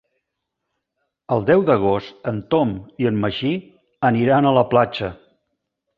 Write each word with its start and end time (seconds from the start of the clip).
El 1.35 1.45
deu 1.49 1.61
d'agost 1.67 2.31
en 2.33 2.41
Tom 2.55 2.73
i 3.05 3.11
en 3.11 3.23
Magí 3.27 3.55
aniran 4.13 4.49
a 4.53 4.59
la 4.61 4.69
platja. 4.73 5.13